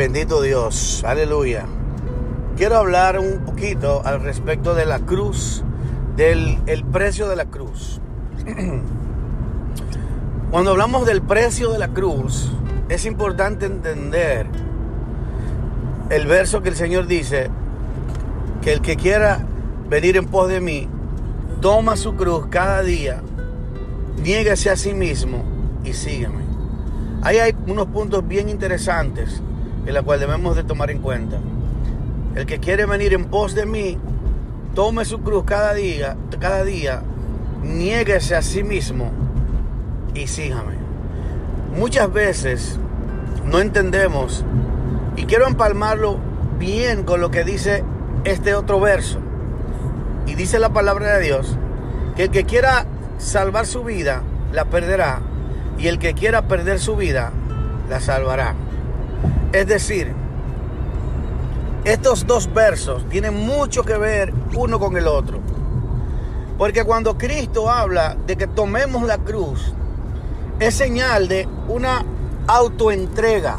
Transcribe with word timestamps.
Bendito 0.00 0.40
Dios, 0.40 1.04
aleluya. 1.04 1.66
Quiero 2.56 2.78
hablar 2.78 3.18
un 3.18 3.44
poquito 3.44 4.00
al 4.02 4.22
respecto 4.22 4.74
de 4.74 4.86
la 4.86 5.00
cruz, 5.00 5.62
del 6.16 6.58
el 6.66 6.86
precio 6.86 7.28
de 7.28 7.36
la 7.36 7.44
cruz. 7.44 8.00
Cuando 10.50 10.70
hablamos 10.70 11.04
del 11.04 11.20
precio 11.20 11.70
de 11.70 11.78
la 11.78 11.88
cruz, 11.88 12.50
es 12.88 13.04
importante 13.04 13.66
entender 13.66 14.46
el 16.08 16.26
verso 16.26 16.62
que 16.62 16.70
el 16.70 16.76
Señor 16.76 17.06
dice, 17.06 17.50
que 18.62 18.72
el 18.72 18.80
que 18.80 18.96
quiera 18.96 19.44
venir 19.90 20.16
en 20.16 20.24
pos 20.24 20.48
de 20.48 20.62
mí, 20.62 20.88
toma 21.60 21.98
su 21.98 22.16
cruz 22.16 22.46
cada 22.48 22.80
día, 22.82 23.20
niégase 24.16 24.70
a 24.70 24.76
sí 24.76 24.94
mismo 24.94 25.44
y 25.84 25.92
sígueme. 25.92 26.42
Ahí 27.20 27.36
hay 27.36 27.54
unos 27.66 27.88
puntos 27.88 28.26
bien 28.26 28.48
interesantes 28.48 29.42
en 29.86 29.94
los 29.94 30.04
cuales 30.04 30.26
debemos 30.26 30.56
de 30.56 30.64
tomar 30.64 30.90
en 30.90 30.98
cuenta. 30.98 31.38
El 32.34 32.46
que 32.46 32.60
quiere 32.60 32.86
venir 32.86 33.12
en 33.12 33.26
pos 33.26 33.54
de 33.54 33.66
mí, 33.66 33.98
tome 34.74 35.04
su 35.04 35.20
cruz 35.20 35.44
cada 35.44 35.74
día, 35.74 36.16
cada 36.38 36.64
día, 36.64 37.02
niéguese 37.62 38.36
a 38.36 38.42
sí 38.42 38.62
mismo 38.62 39.10
y 40.14 40.26
sígame. 40.26 40.74
Muchas 41.76 42.12
veces 42.12 42.78
no 43.44 43.58
entendemos 43.58 44.44
y 45.16 45.24
quiero 45.24 45.46
empalmarlo 45.46 46.18
bien 46.58 47.04
con 47.04 47.20
lo 47.20 47.30
que 47.30 47.44
dice 47.44 47.84
este 48.24 48.54
otro 48.54 48.80
verso. 48.80 49.18
Y 50.26 50.34
dice 50.34 50.58
la 50.58 50.68
palabra 50.70 51.16
de 51.16 51.24
Dios 51.24 51.56
que 52.16 52.24
el 52.24 52.30
que 52.30 52.44
quiera 52.44 52.86
salvar 53.18 53.66
su 53.66 53.84
vida, 53.84 54.22
la 54.52 54.64
perderá. 54.66 55.20
Y 55.78 55.88
el 55.88 55.98
que 55.98 56.14
quiera 56.14 56.42
perder 56.42 56.78
su 56.78 56.96
vida, 56.96 57.32
la 57.88 58.00
salvará. 58.00 58.54
Es 59.52 59.66
decir, 59.66 60.12
estos 61.84 62.26
dos 62.26 62.52
versos 62.52 63.08
tienen 63.08 63.34
mucho 63.34 63.82
que 63.82 63.96
ver 63.96 64.32
uno 64.54 64.78
con 64.78 64.96
el 64.96 65.06
otro. 65.06 65.38
Porque 66.58 66.84
cuando 66.84 67.16
Cristo 67.16 67.70
habla 67.70 68.16
de 68.26 68.36
que 68.36 68.46
tomemos 68.46 69.02
la 69.04 69.18
cruz, 69.18 69.72
es 70.58 70.74
señal 70.74 71.26
de 71.26 71.48
una 71.68 72.04
autoentrega, 72.46 73.56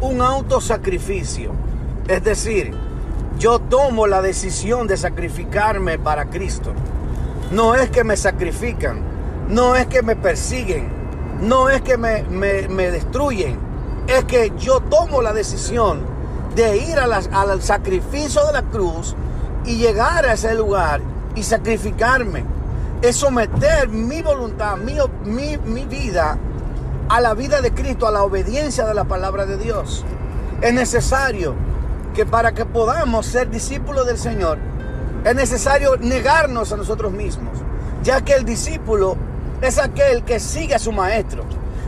un 0.00 0.20
autosacrificio. 0.20 1.52
Es 2.06 2.22
decir, 2.22 2.74
yo 3.38 3.58
tomo 3.58 4.06
la 4.06 4.20
decisión 4.20 4.86
de 4.86 4.98
sacrificarme 4.98 5.98
para 5.98 6.26
Cristo. 6.26 6.72
No 7.50 7.74
es 7.74 7.88
que 7.88 8.04
me 8.04 8.16
sacrifican, 8.16 9.00
no 9.48 9.76
es 9.76 9.86
que 9.86 10.02
me 10.02 10.14
persiguen, 10.14 10.88
no 11.40 11.70
es 11.70 11.80
que 11.80 11.96
me, 11.96 12.90
destruyen, 12.90 13.58
es 14.10 14.24
que 14.24 14.52
yo 14.58 14.80
tomo 14.80 15.22
la 15.22 15.32
decisión 15.32 16.00
de 16.56 16.78
ir 16.78 16.98
al 16.98 17.62
sacrificio 17.62 18.44
de 18.46 18.52
la 18.52 18.62
cruz 18.62 19.14
y 19.64 19.76
llegar 19.76 20.26
a 20.26 20.32
ese 20.32 20.54
lugar 20.54 21.00
y 21.36 21.44
sacrificarme. 21.44 22.44
Es 23.02 23.16
someter 23.16 23.88
mi 23.88 24.20
voluntad, 24.20 24.76
mi, 24.76 24.96
mi, 25.24 25.56
mi 25.58 25.84
vida 25.84 26.36
a 27.08 27.20
la 27.20 27.34
vida 27.34 27.60
de 27.60 27.72
Cristo, 27.72 28.06
a 28.06 28.10
la 28.10 28.24
obediencia 28.24 28.84
de 28.84 28.94
la 28.94 29.04
palabra 29.04 29.46
de 29.46 29.56
Dios. 29.56 30.04
Es 30.60 30.74
necesario 30.74 31.54
que 32.14 32.26
para 32.26 32.52
que 32.52 32.64
podamos 32.64 33.26
ser 33.26 33.48
discípulos 33.48 34.06
del 34.06 34.18
Señor, 34.18 34.58
es 35.24 35.34
necesario 35.36 35.96
negarnos 35.98 36.72
a 36.72 36.76
nosotros 36.76 37.12
mismos, 37.12 37.56
ya 38.02 38.22
que 38.22 38.34
el 38.34 38.44
discípulo 38.44 39.16
es 39.62 39.78
aquel 39.78 40.24
que 40.24 40.40
sigue 40.40 40.74
a 40.74 40.78
su 40.80 40.90
maestro 40.90 41.44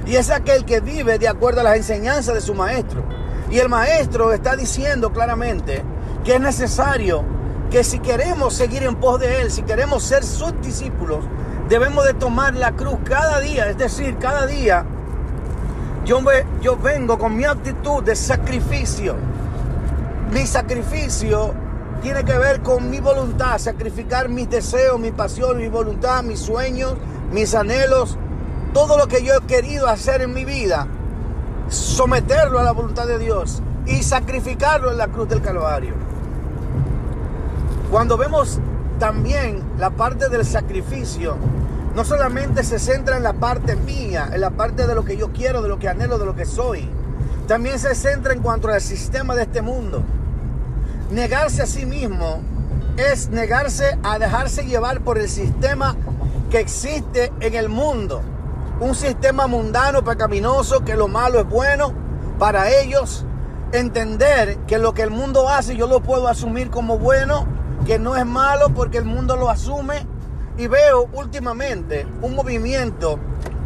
y 0.06 0.16
es 0.16 0.30
aquel 0.30 0.64
que 0.64 0.80
vive 0.80 1.18
de 1.18 1.28
acuerdo 1.28 1.60
a 1.60 1.64
las 1.64 1.76
enseñanzas 1.76 2.34
de 2.34 2.40
su 2.40 2.54
maestro. 2.54 3.02
Y 3.50 3.58
el 3.58 3.68
maestro 3.68 4.32
está 4.32 4.56
diciendo 4.56 5.12
claramente 5.12 5.82
que 6.24 6.34
es 6.34 6.40
necesario 6.40 7.24
que 7.70 7.84
si 7.84 7.98
queremos 7.98 8.54
seguir 8.54 8.82
en 8.82 8.96
pos 8.96 9.20
de 9.20 9.42
él, 9.42 9.50
si 9.50 9.62
queremos 9.62 10.02
ser 10.02 10.24
sus 10.24 10.52
discípulos, 10.60 11.24
debemos 11.68 12.04
de 12.04 12.14
tomar 12.14 12.54
la 12.54 12.72
cruz 12.72 12.96
cada 13.04 13.40
día, 13.40 13.68
es 13.68 13.78
decir, 13.78 14.16
cada 14.18 14.46
día 14.46 14.84
yo, 16.04 16.20
yo 16.60 16.76
vengo 16.76 17.18
con 17.18 17.36
mi 17.36 17.44
actitud 17.44 18.02
de 18.02 18.16
sacrificio 18.16 19.16
mi 20.32 20.46
sacrificio 20.46 21.52
tiene 22.00 22.24
que 22.24 22.36
ver 22.38 22.62
con 22.62 22.88
mi 22.88 23.00
voluntad, 23.00 23.58
sacrificar 23.58 24.30
mis 24.30 24.48
deseos, 24.48 24.98
mi 24.98 25.12
pasión, 25.12 25.58
mi 25.58 25.68
voluntad, 25.68 26.22
mis 26.22 26.40
sueños, 26.40 26.94
mis 27.30 27.54
anhelos, 27.54 28.16
todo 28.72 28.96
lo 28.96 29.06
que 29.06 29.22
yo 29.22 29.34
he 29.34 29.46
querido 29.46 29.88
hacer 29.88 30.22
en 30.22 30.32
mi 30.32 30.44
vida, 30.44 30.86
someterlo 31.68 32.58
a 32.58 32.62
la 32.62 32.72
voluntad 32.72 33.06
de 33.06 33.18
Dios 33.18 33.62
y 33.86 34.02
sacrificarlo 34.02 34.90
en 34.90 34.98
la 34.98 35.08
cruz 35.08 35.28
del 35.28 35.42
Calvario. 35.42 35.94
Cuando 37.90 38.16
vemos 38.16 38.58
también 38.98 39.62
la 39.78 39.90
parte 39.90 40.28
del 40.28 40.46
sacrificio, 40.46 41.36
no 41.94 42.04
solamente 42.04 42.64
se 42.64 42.78
centra 42.78 43.18
en 43.18 43.22
la 43.22 43.34
parte 43.34 43.76
mía, 43.76 44.30
en 44.32 44.40
la 44.40 44.50
parte 44.50 44.86
de 44.86 44.94
lo 44.94 45.04
que 45.04 45.16
yo 45.16 45.32
quiero, 45.32 45.60
de 45.60 45.68
lo 45.68 45.78
que 45.78 45.88
anhelo, 45.88 46.18
de 46.18 46.24
lo 46.24 46.34
que 46.34 46.46
soy, 46.46 46.88
también 47.46 47.78
se 47.78 47.94
centra 47.94 48.32
en 48.32 48.40
cuanto 48.40 48.68
al 48.68 48.80
sistema 48.80 49.34
de 49.34 49.42
este 49.42 49.60
mundo. 49.60 50.02
Negarse 51.10 51.62
a 51.62 51.66
sí 51.66 51.84
mismo 51.84 52.40
es 52.96 53.28
negarse 53.28 53.98
a 54.02 54.18
dejarse 54.18 54.64
llevar 54.64 55.00
por 55.00 55.18
el 55.18 55.28
sistema 55.28 55.96
que 56.50 56.60
existe 56.60 57.30
en 57.40 57.54
el 57.54 57.68
mundo. 57.68 58.22
Un 58.82 58.96
sistema 58.96 59.46
mundano, 59.46 60.02
pecaminoso, 60.02 60.82
que 60.82 60.96
lo 60.96 61.06
malo 61.06 61.38
es 61.38 61.48
bueno 61.48 61.94
para 62.40 62.68
ellos. 62.68 63.24
Entender 63.70 64.58
que 64.66 64.76
lo 64.78 64.92
que 64.92 65.02
el 65.02 65.10
mundo 65.10 65.48
hace 65.48 65.76
yo 65.76 65.86
lo 65.86 66.00
puedo 66.00 66.26
asumir 66.26 66.68
como 66.68 66.98
bueno, 66.98 67.46
que 67.86 68.00
no 68.00 68.16
es 68.16 68.26
malo 68.26 68.70
porque 68.70 68.98
el 68.98 69.04
mundo 69.04 69.36
lo 69.36 69.48
asume. 69.48 70.04
Y 70.58 70.66
veo 70.66 71.08
últimamente 71.12 72.08
un 72.22 72.34
movimiento 72.34 73.20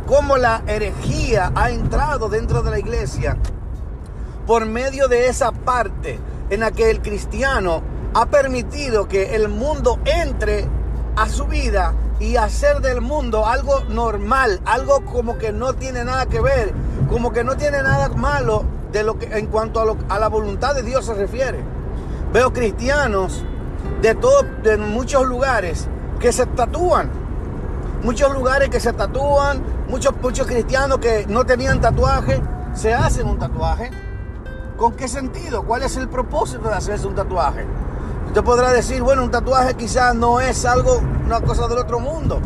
como 0.07 0.37
la 0.37 0.63
herejía 0.67 1.51
ha 1.55 1.71
entrado 1.71 2.29
dentro 2.29 2.63
de 2.63 2.73
la 2.73 2.79
iglesia 2.79 3.39
por 4.47 4.67
medio 4.67 5.09
de 5.09 5.29
esa 5.29 5.51
parte 5.51 6.21
en 6.51 6.61
la 6.61 6.73
que 6.73 6.91
el 6.91 7.01
cristiano 7.01 7.83
ha 8.13 8.27
permitido 8.27 9.09
que 9.09 9.35
el 9.35 9.49
mundo 9.49 9.99
entre 10.05 10.69
a 11.17 11.29
su 11.29 11.47
vida 11.47 11.95
y 12.21 12.37
hacer 12.37 12.81
del 12.81 13.01
mundo 13.01 13.47
algo 13.47 13.81
normal, 13.89 14.61
algo 14.65 15.05
como 15.05 15.39
que 15.39 15.53
no 15.53 15.75
tiene 15.75 16.05
nada 16.05 16.27
que 16.27 16.41
ver, 16.41 16.73
como 17.11 17.33
que 17.33 17.45
no 17.45 17.57
tiene 17.57 17.83
nada 17.83 18.09
malo 18.11 18.65
de 18.93 19.03
lo 19.03 19.19
que 19.19 19.27
en 19.37 19.47
cuanto 19.47 19.81
a, 19.81 20.15
a 20.15 20.19
la 20.19 20.29
voluntad 20.29 20.75
de 20.75 20.83
Dios 20.83 21.07
se 21.07 21.15
refiere. 21.15 21.59
Veo 22.33 22.53
cristianos 22.53 23.45
de 24.03 24.15
todo, 24.15 24.43
de 24.63 24.77
muchos 24.77 25.27
lugares 25.27 25.89
que 26.21 26.33
se 26.33 26.47
tatúan, 26.47 27.11
muchos 28.03 28.33
lugares 28.33 28.69
que 28.69 28.81
se 28.81 28.93
tatúan, 28.93 29.63
muchos, 29.89 30.15
muchos 30.23 30.47
cristianos 30.47 30.99
que 30.99 31.27
no 31.29 31.45
tenían 31.45 31.81
tatuaje 31.81 32.41
se 32.75 32.93
hacen 32.93 33.27
un 33.27 33.39
tatuaje 33.39 33.91
¿Con 34.77 34.93
qué 34.93 35.09
sentido? 35.09 35.63
¿Cuál 35.63 35.83
es 35.83 35.97
el 35.97 36.07
propósito 36.07 36.69
de 36.69 36.75
hacerse 36.75 37.07
un 37.07 37.15
tatuaje? 37.15 37.65
Usted 38.37 38.45
podrá 38.45 38.71
decir, 38.71 39.01
bueno, 39.01 39.25
un 39.25 39.31
tatuaje 39.31 39.73
quizás 39.77 40.15
no 40.15 40.43
es 40.43 40.67
algo, 40.67 41.01
una 41.25 41.41
cosa 41.41 41.67
del 41.69 41.79
otro 41.79 42.01
mundo. 42.01 42.39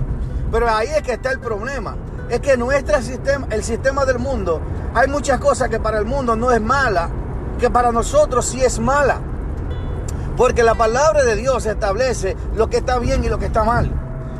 Pero 0.52 0.70
ahí 0.70 0.86
es 0.86 1.02
que 1.02 1.14
está 1.14 1.32
el 1.32 1.40
problema. 1.40 1.96
Es 2.28 2.38
que 2.38 2.56
nuestro 2.56 3.02
sistema, 3.02 3.48
el 3.50 3.64
sistema 3.64 4.04
del 4.04 4.20
mundo, 4.20 4.60
hay 4.94 5.08
muchas 5.08 5.40
cosas 5.40 5.68
que 5.68 5.80
para 5.80 5.98
el 5.98 6.04
mundo 6.04 6.36
no 6.36 6.52
es 6.52 6.60
mala, 6.60 7.10
que 7.58 7.70
para 7.70 7.90
nosotros 7.90 8.46
sí 8.46 8.62
es 8.62 8.78
mala. 8.78 9.20
Porque 10.36 10.62
la 10.62 10.76
palabra 10.76 11.24
de 11.24 11.34
Dios 11.34 11.66
establece 11.66 12.36
lo 12.54 12.70
que 12.70 12.76
está 12.76 13.00
bien 13.00 13.24
y 13.24 13.28
lo 13.28 13.40
que 13.40 13.46
está 13.46 13.64
mal. 13.64 13.90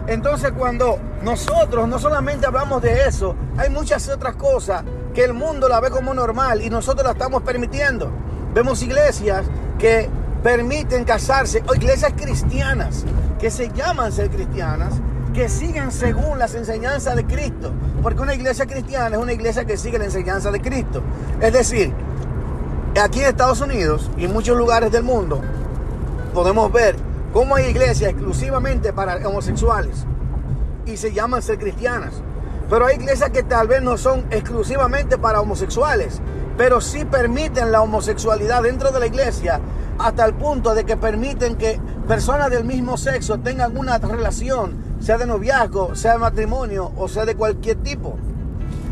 Entonces 0.06 0.53
cuando 0.56 1.01
nosotros 1.24 1.89
no 1.89 1.98
solamente 1.98 2.47
hablamos 2.47 2.80
de 2.80 3.09
eso, 3.09 3.34
hay 3.59 3.71
muchas 3.71 4.09
otras 4.09 4.36
cosas 4.36 4.84
que 5.13 5.24
el 5.24 5.34
mundo 5.34 5.69
la 5.69 5.80
ve 5.80 5.91
como 5.91 6.15
normal 6.15 6.63
y 6.63 6.71
nosotros 6.71 7.04
la 7.04 7.10
estamos 7.15 7.42
permitiendo. 7.42 8.09
Vemos 8.54 8.80
iglesias 8.83 9.47
que 9.80 10.09
permiten 10.42 11.04
casarse, 11.04 11.63
o 11.69 11.75
iglesias 11.75 12.13
cristianas 12.16 13.04
que 13.39 13.51
se 13.51 13.71
llaman 13.71 14.13
ser 14.13 14.31
cristianas, 14.31 14.95
que 15.34 15.48
siguen 15.48 15.92
según 15.92 16.39
las 16.39 16.54
enseñanzas 16.54 17.16
de 17.16 17.25
Cristo. 17.25 17.72
Porque 18.03 18.22
una 18.22 18.34
iglesia 18.34 18.66
cristiana 18.66 19.16
es 19.16 19.22
una 19.22 19.33
iglesia 19.33 19.65
que 19.65 19.77
sigue 19.77 19.98
la 19.98 20.07
enseñanza 20.07 20.51
de 20.51 20.60
Cristo. 20.60 21.03
Es 21.41 21.53
decir, 21.53 21.92
aquí 23.01 23.21
en 23.21 23.27
Estados 23.27 23.60
Unidos 23.60 24.10
y 24.16 24.25
en 24.25 24.33
muchos 24.33 24.57
lugares 24.57 24.91
del 24.91 25.03
mundo 25.03 25.41
podemos 26.34 26.72
ver 26.72 26.97
cómo 27.33 27.54
hay 27.54 27.66
iglesias 27.66 28.10
exclusivamente 28.10 28.93
para 28.93 29.16
homosexuales 29.28 30.04
y 30.86 30.97
se 30.97 31.13
llaman 31.13 31.43
ser 31.43 31.59
cristianas. 31.59 32.15
Pero 32.69 32.86
hay 32.86 32.97
iglesias 32.97 33.31
que 33.31 33.43
tal 33.43 33.69
vez 33.69 33.83
no 33.83 33.98
son 33.98 34.27
exclusivamente 34.31 35.19
para 35.19 35.41
homosexuales, 35.41 36.21
pero 36.57 36.81
sí 36.81 37.04
permiten 37.04 37.72
la 37.72 37.83
homosexualidad 37.83 38.63
dentro 38.63 38.93
de 38.93 39.01
la 39.01 39.07
iglesia 39.07 39.60
hasta 40.00 40.24
el 40.24 40.34
punto 40.34 40.74
de 40.74 40.84
que 40.84 40.97
permiten 40.97 41.56
que 41.56 41.80
personas 42.08 42.50
del 42.50 42.64
mismo 42.64 42.97
sexo 42.97 43.38
tengan 43.38 43.76
una 43.76 43.98
relación, 43.98 44.97
sea 45.00 45.18
de 45.18 45.26
noviazgo, 45.26 45.94
sea 45.94 46.12
de 46.14 46.18
matrimonio 46.18 46.92
o 46.97 47.06
sea 47.08 47.24
de 47.24 47.34
cualquier 47.34 47.76
tipo. 47.76 48.16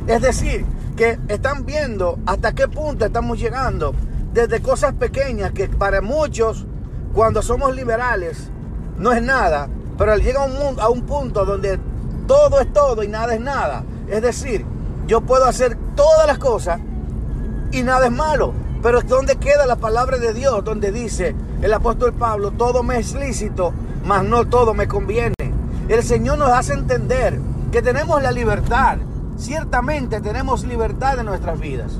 Es 0.06 0.20
decir, 0.20 0.64
que 0.96 1.18
están 1.28 1.64
viendo 1.64 2.18
hasta 2.26 2.52
qué 2.52 2.68
punto 2.68 3.06
estamos 3.06 3.38
llegando 3.38 3.94
desde 4.32 4.60
cosas 4.60 4.94
pequeñas 4.94 5.52
que 5.52 5.68
para 5.68 6.00
muchos, 6.02 6.66
cuando 7.14 7.40
somos 7.40 7.74
liberales, 7.74 8.50
no 8.98 9.12
es 9.12 9.22
nada, 9.22 9.68
pero 9.96 10.16
llega 10.16 10.44
un, 10.44 10.78
a 10.78 10.88
un 10.88 11.02
punto 11.02 11.44
donde 11.44 11.78
todo 12.26 12.60
es 12.60 12.72
todo 12.72 13.02
y 13.02 13.08
nada 13.08 13.34
es 13.34 13.40
nada. 13.40 13.84
Es 14.08 14.22
decir, 14.22 14.64
yo 15.06 15.22
puedo 15.22 15.46
hacer 15.46 15.76
todas 15.96 16.26
las 16.26 16.38
cosas 16.38 16.80
y 17.72 17.82
nada 17.82 18.06
es 18.06 18.12
malo. 18.12 18.52
Pero 18.82 19.00
¿dónde 19.02 19.36
queda 19.36 19.66
la 19.66 19.76
palabra 19.76 20.18
de 20.18 20.32
Dios? 20.32 20.64
Donde 20.64 20.92
dice 20.92 21.34
el 21.62 21.72
apóstol 21.72 22.12
Pablo, 22.12 22.52
todo 22.52 22.82
me 22.82 22.98
es 22.98 23.14
lícito, 23.14 23.72
mas 24.04 24.24
no 24.24 24.46
todo 24.46 24.74
me 24.74 24.86
conviene. 24.86 25.34
El 25.88 26.02
Señor 26.02 26.38
nos 26.38 26.50
hace 26.50 26.74
entender 26.74 27.40
que 27.72 27.82
tenemos 27.82 28.22
la 28.22 28.30
libertad. 28.30 28.98
Ciertamente 29.36 30.20
tenemos 30.20 30.64
libertad 30.64 31.18
en 31.18 31.26
nuestras 31.26 31.58
vidas. 31.58 31.92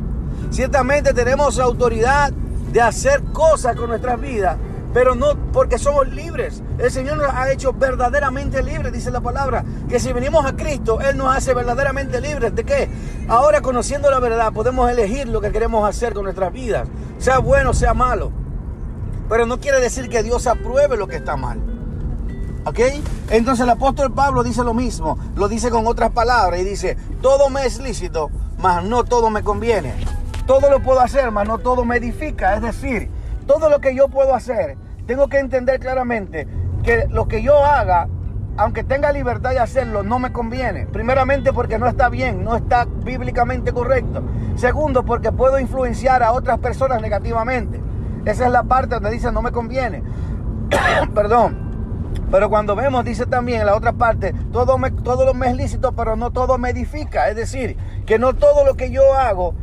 Ciertamente 0.51 1.13
tenemos 1.13 1.59
autoridad 1.59 2.33
de 2.73 2.81
hacer 2.81 3.23
cosas 3.33 3.77
con 3.77 3.89
nuestras 3.89 4.21
vidas, 4.21 4.57
pero 4.93 5.15
no 5.15 5.37
porque 5.53 5.79
somos 5.79 6.09
libres. 6.09 6.63
El 6.79 6.91
Señor 6.91 7.19
nos 7.19 7.33
ha 7.33 7.51
hecho 7.51 7.73
verdaderamente 7.73 8.63
libres, 8.63 8.93
dice 8.93 9.11
la 9.11 9.21
palabra, 9.21 9.65
que 9.89 10.01
si 10.01 10.13
venimos 10.13 10.45
a 10.47 10.57
Cristo, 10.57 11.01
Él 11.01 11.17
nos 11.17 11.35
hace 11.35 11.55
verdaderamente 11.55 12.21
libres. 12.21 12.55
¿De 12.55 12.65
qué? 12.65 12.89
Ahora 13.29 13.61
conociendo 13.61 14.11
la 14.11 14.21
verdad, 14.21 14.53
podemos 14.53 14.91
elegir 14.91 15.29
lo 15.29 15.41
que 15.41 15.53
queremos 15.53 15.89
hacer 15.89 16.15
con 16.15 16.25
nuestras 16.25 16.53
vidas, 16.53 16.89
sea 17.19 17.39
bueno, 17.39 17.75
sea 17.75 17.95
malo. 17.95 18.33
Pero 19.29 19.45
no 19.47 19.61
quiere 19.61 19.81
decir 19.81 20.09
que 20.09 20.23
Dios 20.23 20.47
apruebe 20.47 20.97
lo 20.97 21.07
que 21.07 21.17
está 21.17 21.37
mal. 21.37 21.61
¿Ok? 22.65 22.81
Entonces 23.31 23.65
el 23.65 23.71
apóstol 23.71 24.13
Pablo 24.13 24.43
dice 24.43 24.65
lo 24.65 24.75
mismo, 24.75 25.19
lo 25.37 25.49
dice 25.49 25.71
con 25.71 25.87
otras 25.87 26.11
palabras 26.11 26.61
y 26.61 26.65
dice, 26.65 26.97
todo 27.23 27.51
me 27.51 27.65
es 27.65 27.79
lícito, 27.79 28.31
mas 28.59 28.85
no 28.85 29.05
todo 29.05 29.31
me 29.31 29.43
conviene. 29.43 29.95
Todo 30.47 30.71
lo 30.71 30.83
puedo 30.83 31.01
hacer, 31.01 31.31
mas 31.31 31.47
no 31.47 31.59
todo 31.59 31.85
me 31.85 31.97
edifica. 31.97 32.55
Es 32.55 32.63
decir, 32.63 33.11
todo 33.49 33.71
lo 33.71 33.81
que 33.81 33.97
yo 33.97 34.09
puedo 34.09 34.35
hacer, 34.35 34.77
tengo 35.07 35.27
que 35.29 35.39
entender 35.39 35.81
claramente 35.81 36.47
que 36.85 37.09
lo 37.09 37.27
que 37.27 37.43
yo 37.43 37.65
haga, 37.65 38.07
aunque 38.59 38.85
tenga 38.85 39.11
libertad 39.11 39.51
de 39.51 39.59
hacerlo, 39.59 40.03
no 40.03 40.19
me 40.19 40.33
conviene. 40.33 40.87
Primeramente 40.87 41.53
porque 41.53 41.79
no 41.79 41.89
está 41.89 42.11
bien, 42.11 42.45
no 42.45 42.55
está 42.55 42.85
bíblicamente 42.85 43.73
correcto. 43.73 44.23
Segundo, 44.55 45.05
porque 45.05 45.33
puedo 45.33 45.59
influenciar 45.59 46.23
a 46.23 46.33
otras 46.33 46.59
personas 46.59 47.01
negativamente. 47.01 47.81
Esa 48.27 48.47
es 48.47 48.53
la 48.53 48.65
parte 48.65 48.97
donde 48.97 49.11
dice 49.11 49.33
no 49.33 49.43
me 49.43 49.51
conviene. 49.51 50.03
Perdón. 51.15 51.67
Pero 52.31 52.51
cuando 52.51 52.77
vemos, 52.77 53.05
dice 53.05 53.25
también 53.25 53.65
la 53.65 53.75
otra 53.75 53.95
parte, 53.95 54.35
todo, 54.53 54.77
me, 54.77 54.91
todo 54.91 55.25
lo 55.25 55.33
me 55.33 55.49
es 55.49 55.57
lícito, 55.57 55.93
pero 55.93 56.17
no 56.17 56.31
todo 56.31 56.59
me 56.59 56.69
edifica. 56.71 57.31
Es 57.31 57.37
decir, 57.37 57.79
que 58.05 58.19
no 58.19 58.35
todo 58.35 58.67
lo 58.67 58.75
que 58.75 58.91
yo 58.91 59.15
hago 59.15 59.55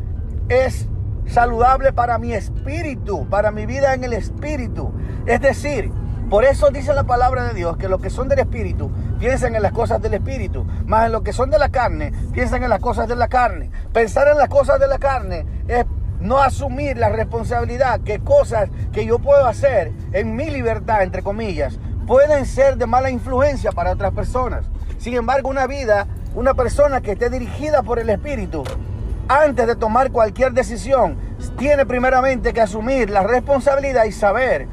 es 0.50 0.88
saludable 1.28 1.94
para 1.94 2.18
mi 2.18 2.34
espíritu, 2.34 3.28
para 3.30 3.52
mi 3.52 3.66
vida 3.66 3.94
en 3.94 4.04
el 4.04 4.14
espíritu. 4.14 4.92
Es 5.26 5.42
decir, 5.42 5.92
por 6.30 6.44
eso 6.44 6.70
dice 6.72 6.94
la 6.94 7.04
palabra 7.04 7.44
de 7.46 7.54
Dios 7.54 7.78
que 7.78 7.88
los 7.88 8.02
que 8.02 8.10
son 8.10 8.28
del 8.28 8.40
espíritu 8.40 8.92
piensan 9.20 9.56
en 9.56 9.62
las 9.62 9.72
cosas 9.72 10.02
del 10.02 10.16
espíritu, 10.16 10.66
más 10.86 11.06
en 11.06 11.12
los 11.12 11.22
que 11.22 11.34
son 11.34 11.50
de 11.50 11.60
la 11.60 11.70
carne 11.70 12.12
piensan 12.34 12.64
en 12.64 12.70
las 12.70 12.80
cosas 12.80 13.08
de 13.08 13.16
la 13.16 13.28
carne. 13.28 13.70
Pensar 13.94 14.28
en 14.28 14.38
las 14.38 14.50
cosas 14.50 14.80
de 14.80 14.88
la 14.88 14.98
carne 14.98 15.46
es 15.68 15.86
no 16.20 16.40
asumir 16.40 16.98
la 16.98 17.10
responsabilidad 17.10 18.02
que 18.02 18.20
cosas 18.20 18.70
que 18.92 19.06
yo 19.06 19.20
puedo 19.20 19.46
hacer 19.46 19.92
en 20.14 20.36
mi 20.36 20.50
libertad, 20.50 21.04
entre 21.04 21.22
comillas, 21.22 21.78
pueden 22.08 22.46
ser 22.46 22.78
de 22.78 22.86
mala 22.88 23.10
influencia 23.10 23.72
para 23.72 23.92
otras 23.92 24.12
personas. 24.14 24.66
Sin 24.98 25.16
embargo, 25.16 25.50
una 25.50 25.68
vida, 25.68 26.08
una 26.34 26.54
persona 26.54 27.02
que 27.02 27.12
esté 27.12 27.30
dirigida 27.30 27.84
por 27.84 28.00
el 28.00 28.10
Espíritu, 28.10 28.64
antes 29.28 29.68
de 29.68 29.76
tomar 29.76 30.12
cualquier 30.12 30.54
decisión, 30.54 31.18
tiene 31.58 31.86
primeramente 31.86 32.54
que 32.54 32.62
asumir 32.62 33.10
la 33.10 33.24
responsabilidad 33.24 34.06
y 34.06 34.12
saber 34.12 34.68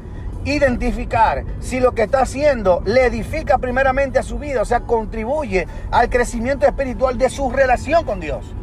identificar 0.45 1.43
si 1.59 1.79
lo 1.79 1.93
que 1.93 2.03
está 2.03 2.21
haciendo 2.21 2.81
le 2.85 3.05
edifica 3.05 3.57
primeramente 3.57 4.19
a 4.19 4.23
su 4.23 4.37
vida, 4.37 4.61
o 4.61 4.65
sea, 4.65 4.81
contribuye 4.81 5.67
al 5.91 6.09
crecimiento 6.09 6.65
espiritual 6.65 7.17
de 7.17 7.29
su 7.29 7.49
relación 7.49 8.03
con 8.05 8.19
Dios. 8.19 8.53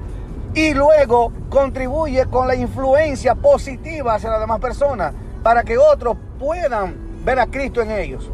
Y 0.54 0.74
luego 0.74 1.32
contribuye 1.48 2.26
con 2.26 2.48
la 2.48 2.54
influencia 2.54 3.34
positiva 3.34 4.14
hacia 4.14 4.30
las 4.30 4.40
demás 4.40 4.60
personas 4.60 5.14
para 5.42 5.62
que 5.62 5.78
otros 5.78 6.16
puedan 6.38 7.24
ver 7.24 7.38
a 7.38 7.46
Cristo 7.46 7.80
en 7.80 7.92
ellos. 7.92 8.30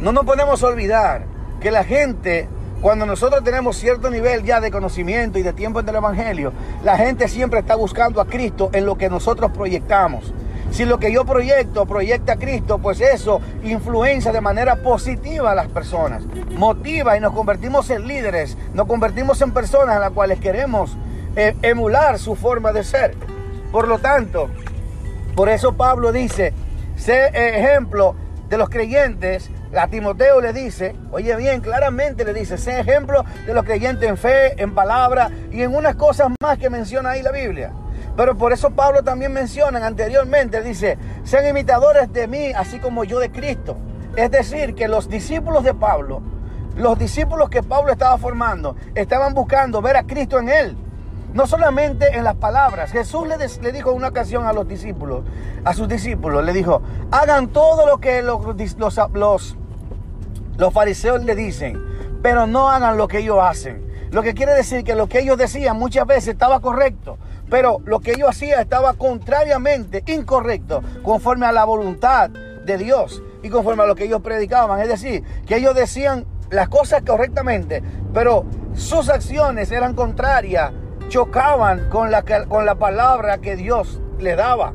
No 0.00 0.12
nos 0.12 0.24
podemos 0.24 0.62
olvidar 0.62 1.26
que 1.60 1.70
la 1.70 1.84
gente 1.84 2.48
cuando 2.84 3.06
nosotros 3.06 3.42
tenemos 3.42 3.78
cierto 3.78 4.10
nivel 4.10 4.42
ya 4.42 4.60
de 4.60 4.70
conocimiento 4.70 5.38
y 5.38 5.42
de 5.42 5.54
tiempo 5.54 5.80
en 5.80 5.88
el 5.88 5.94
Evangelio, 5.94 6.52
la 6.82 6.98
gente 6.98 7.28
siempre 7.28 7.60
está 7.60 7.76
buscando 7.76 8.20
a 8.20 8.26
Cristo 8.26 8.68
en 8.74 8.84
lo 8.84 8.98
que 8.98 9.08
nosotros 9.08 9.52
proyectamos. 9.52 10.34
Si 10.70 10.84
lo 10.84 10.98
que 10.98 11.10
yo 11.10 11.24
proyecto 11.24 11.86
proyecta 11.86 12.34
a 12.34 12.36
Cristo, 12.36 12.76
pues 12.76 13.00
eso 13.00 13.40
influencia 13.62 14.32
de 14.32 14.42
manera 14.42 14.76
positiva 14.76 15.52
a 15.52 15.54
las 15.54 15.68
personas, 15.68 16.24
motiva 16.58 17.16
y 17.16 17.20
nos 17.20 17.32
convertimos 17.32 17.88
en 17.88 18.06
líderes, 18.06 18.58
nos 18.74 18.86
convertimos 18.86 19.40
en 19.40 19.52
personas 19.52 19.96
a 19.96 20.00
las 20.00 20.10
cuales 20.10 20.38
queremos 20.38 20.94
eh, 21.36 21.56
emular 21.62 22.18
su 22.18 22.36
forma 22.36 22.74
de 22.74 22.84
ser. 22.84 23.14
Por 23.72 23.88
lo 23.88 23.98
tanto, 23.98 24.50
por 25.34 25.48
eso 25.48 25.72
Pablo 25.72 26.12
dice, 26.12 26.52
sé 26.96 27.28
ejemplo 27.32 28.14
de 28.50 28.58
los 28.58 28.68
creyentes 28.68 29.50
a 29.76 29.88
Timoteo 29.88 30.40
le 30.40 30.52
dice, 30.52 30.96
oye 31.10 31.34
bien, 31.36 31.60
claramente 31.60 32.24
le 32.24 32.32
dice, 32.32 32.58
sé 32.58 32.80
ejemplo 32.80 33.24
de 33.46 33.54
los 33.54 33.64
creyentes 33.64 34.08
en 34.08 34.16
fe, 34.16 34.60
en 34.62 34.74
palabra 34.74 35.30
y 35.50 35.62
en 35.62 35.74
unas 35.74 35.96
cosas 35.96 36.28
más 36.40 36.58
que 36.58 36.70
menciona 36.70 37.10
ahí 37.10 37.22
la 37.22 37.32
Biblia. 37.32 37.72
Pero 38.16 38.36
por 38.36 38.52
eso 38.52 38.70
Pablo 38.70 39.02
también 39.02 39.32
menciona 39.32 39.84
anteriormente, 39.84 40.62
dice, 40.62 40.98
sean 41.24 41.46
imitadores 41.48 42.12
de 42.12 42.28
mí, 42.28 42.52
así 42.52 42.78
como 42.78 43.04
yo 43.04 43.18
de 43.18 43.30
Cristo. 43.30 43.76
Es 44.16 44.30
decir, 44.30 44.74
que 44.74 44.86
los 44.86 45.08
discípulos 45.08 45.64
de 45.64 45.74
Pablo, 45.74 46.22
los 46.76 46.98
discípulos 46.98 47.50
que 47.50 47.62
Pablo 47.62 47.92
estaba 47.92 48.16
formando, 48.18 48.76
estaban 48.94 49.34
buscando 49.34 49.82
ver 49.82 49.96
a 49.96 50.04
Cristo 50.04 50.38
en 50.38 50.48
él. 50.48 50.76
No 51.32 51.48
solamente 51.48 52.16
en 52.16 52.22
las 52.22 52.36
palabras. 52.36 52.92
Jesús 52.92 53.26
le, 53.26 53.36
le, 53.36 53.72
dijo 53.72 53.90
una 53.90 54.06
ocasión 54.06 54.46
a 54.46 54.52
los 54.52 54.68
discípulos, 54.68 55.24
a 55.64 55.74
sus 55.74 55.88
discípulos, 55.88 56.44
le 56.44 56.52
dijo, 56.52 56.80
hagan 57.10 57.48
todo 57.48 57.88
lo 57.88 57.98
que 57.98 58.22
los, 58.22 58.40
los, 58.78 59.00
los 59.12 59.56
los 60.56 60.72
fariseos 60.72 61.24
le 61.24 61.34
dicen, 61.34 61.82
pero 62.22 62.46
no 62.46 62.70
hagan 62.70 62.96
lo 62.96 63.08
que 63.08 63.18
ellos 63.18 63.38
hacen. 63.40 63.84
Lo 64.10 64.22
que 64.22 64.34
quiere 64.34 64.52
decir 64.52 64.84
que 64.84 64.94
lo 64.94 65.08
que 65.08 65.20
ellos 65.20 65.36
decían 65.36 65.76
muchas 65.76 66.06
veces 66.06 66.28
estaba 66.28 66.60
correcto, 66.60 67.18
pero 67.50 67.80
lo 67.84 68.00
que 68.00 68.12
ellos 68.12 68.30
hacían 68.30 68.60
estaba 68.60 68.94
contrariamente 68.94 70.04
incorrecto, 70.06 70.82
conforme 71.02 71.46
a 71.46 71.52
la 71.52 71.64
voluntad 71.64 72.30
de 72.30 72.78
Dios 72.78 73.22
y 73.42 73.50
conforme 73.50 73.82
a 73.82 73.86
lo 73.86 73.94
que 73.94 74.04
ellos 74.04 74.22
predicaban. 74.22 74.80
Es 74.80 74.88
decir, 74.88 75.24
que 75.46 75.56
ellos 75.56 75.74
decían 75.74 76.26
las 76.50 76.68
cosas 76.68 77.02
correctamente, 77.04 77.82
pero 78.12 78.44
sus 78.74 79.08
acciones 79.08 79.72
eran 79.72 79.94
contrarias, 79.94 80.72
chocaban 81.08 81.88
con 81.90 82.10
la, 82.10 82.22
con 82.22 82.64
la 82.64 82.76
palabra 82.76 83.38
que 83.38 83.56
Dios 83.56 84.00
le 84.18 84.36
daba 84.36 84.72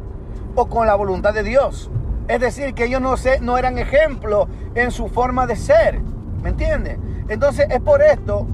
o 0.56 0.68
con 0.68 0.86
la 0.86 0.96
voluntad 0.96 1.34
de 1.34 1.44
Dios. 1.44 1.90
Es 2.30 2.40
decir, 2.40 2.76
que 2.76 2.86
ellos 2.86 3.02
no, 3.02 3.16
no 3.42 3.58
eran 3.58 3.80
ejemplo 3.80 4.48
en 4.76 4.92
su 4.92 5.08
forma 5.08 5.48
de 5.48 5.56
ser. 5.56 6.00
¿Me 6.44 6.50
entiendes? 6.50 7.00
Entonces 7.28 7.66
es 7.72 7.82
por 7.82 8.04
esto 8.04 8.48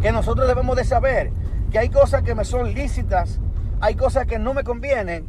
que 0.00 0.10
nosotros 0.10 0.48
debemos 0.48 0.74
de 0.74 0.84
saber 0.84 1.30
que 1.70 1.78
hay 1.78 1.90
cosas 1.90 2.22
que 2.22 2.34
me 2.34 2.46
son 2.46 2.72
lícitas, 2.72 3.40
hay 3.80 3.94
cosas 3.94 4.26
que 4.26 4.38
no 4.38 4.54
me 4.54 4.64
convienen, 4.64 5.26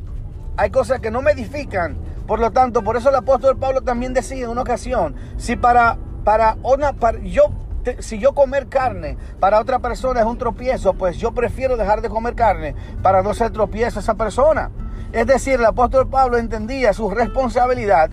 hay 0.55 0.69
cosas 0.69 1.01
que 1.01 1.11
no 1.11 1.21
me 1.21 1.31
edifican. 1.31 1.97
Por 2.25 2.39
lo 2.39 2.51
tanto, 2.51 2.81
por 2.81 2.95
eso 2.95 3.09
el 3.09 3.15
apóstol 3.15 3.57
Pablo 3.57 3.81
también 3.81 4.13
decía 4.13 4.45
en 4.45 4.49
una 4.49 4.61
ocasión, 4.61 5.15
si 5.35 5.57
para, 5.57 5.97
para 6.23 6.55
una, 6.63 6.93
para, 6.93 7.19
yo 7.19 7.51
si 7.99 8.19
yo 8.19 8.33
comer 8.33 8.67
carne 8.67 9.17
para 9.39 9.59
otra 9.59 9.79
persona 9.79 10.21
es 10.21 10.25
un 10.25 10.37
tropiezo, 10.37 10.93
pues 10.93 11.17
yo 11.17 11.33
prefiero 11.33 11.75
dejar 11.75 12.01
de 12.01 12.09
comer 12.09 12.35
carne 12.35 12.75
para 13.01 13.21
no 13.21 13.33
ser 13.33 13.51
tropiezo 13.51 13.99
a 13.99 14.01
esa 14.01 14.13
persona. 14.13 14.71
Es 15.11 15.25
decir, 15.25 15.55
el 15.55 15.65
apóstol 15.65 16.07
Pablo 16.07 16.37
entendía 16.37 16.93
su 16.93 17.09
responsabilidad 17.09 18.11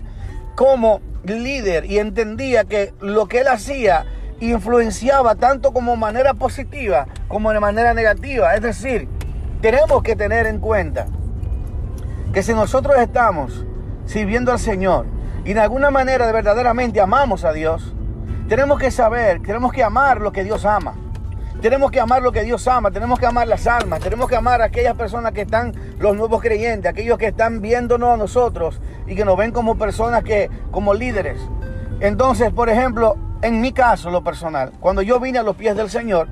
como 0.55 1.01
líder 1.23 1.85
y 1.85 1.99
entendía 1.99 2.63
que 2.65 2.93
lo 2.99 3.27
que 3.27 3.41
él 3.41 3.47
hacía 3.47 4.05
influenciaba 4.39 5.35
tanto 5.35 5.73
como 5.73 5.95
manera 5.95 6.33
positiva 6.33 7.07
como 7.27 7.51
de 7.51 7.59
manera 7.59 7.93
negativa. 7.93 8.55
Es 8.55 8.61
decir, 8.61 9.07
tenemos 9.61 10.01
que 10.03 10.15
tener 10.15 10.47
en 10.47 10.59
cuenta 10.59 11.07
que 12.33 12.43
si 12.43 12.53
nosotros 12.53 12.97
estamos 12.97 13.65
sirviendo 14.05 14.51
al 14.51 14.59
Señor 14.59 15.05
y 15.45 15.53
de 15.53 15.59
alguna 15.59 15.91
manera 15.91 16.25
de 16.25 16.33
verdaderamente 16.33 16.99
amamos 16.99 17.43
a 17.43 17.53
Dios, 17.53 17.93
tenemos 18.47 18.79
que 18.79 18.91
saber, 18.91 19.41
tenemos 19.41 19.71
que 19.71 19.83
amar 19.83 20.21
lo 20.21 20.31
que 20.31 20.43
Dios 20.43 20.65
ama. 20.65 20.95
Tenemos 21.61 21.89
que 21.89 21.99
amar 21.99 22.21
lo 22.21 22.31
que 22.31 22.43
Dios 22.43 22.67
ama, 22.67 22.91
tenemos 22.91 23.17
que 23.17 23.25
amar 23.25 23.47
las 23.47 23.65
almas, 23.65 23.99
tenemos 23.99 24.29
que 24.29 24.35
amar 24.35 24.61
a 24.61 24.65
aquellas 24.65 24.95
personas 24.95 25.31
que 25.31 25.41
están, 25.41 25.73
los 25.97 26.15
nuevos 26.15 26.39
creyentes, 26.39 26.89
aquellos 26.89 27.17
que 27.17 27.27
están 27.27 27.61
viéndonos 27.61 28.13
a 28.13 28.17
nosotros 28.17 28.79
y 29.07 29.15
que 29.15 29.25
nos 29.25 29.35
ven 29.37 29.51
como 29.51 29.75
personas 29.75 30.23
que, 30.23 30.51
como 30.69 30.93
líderes. 30.93 31.39
Entonces, 31.99 32.53
por 32.53 32.69
ejemplo, 32.69 33.17
en 33.41 33.59
mi 33.59 33.71
caso, 33.71 34.11
lo 34.11 34.23
personal, 34.23 34.71
cuando 34.79 35.01
yo 35.01 35.19
vine 35.19 35.39
a 35.39 35.43
los 35.43 35.55
pies 35.55 35.75
del 35.75 35.89
Señor, 35.89 36.27